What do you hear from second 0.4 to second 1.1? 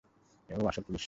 ও আসল পুলিশ না।